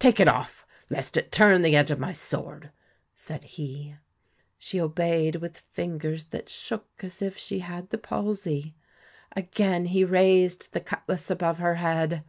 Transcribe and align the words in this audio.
'Take 0.00 0.18
it 0.18 0.26
off, 0.26 0.66
lest 0.90 1.16
it 1.16 1.30
turn 1.30 1.62
the 1.62 1.76
edge 1.76 1.92
of 1.92 2.00
my 2.00 2.12
sword,' 2.12 2.72
said 3.14 3.44
he. 3.44 3.94
She 4.58 4.80
obeyed 4.80 5.36
with 5.36 5.60
fingers 5.70 6.24
that 6.24 6.48
shook 6.48 6.88
as 7.00 7.22
if 7.22 7.38
she 7.38 7.60
had 7.60 7.90
the 7.90 7.98
palsy. 7.98 8.74
Again 9.36 9.84
he 9.84 10.04
raised 10.04 10.72
the 10.72 10.80
cutlass 10.80 11.30
above 11.30 11.58
her 11.58 11.76
head. 11.76 12.24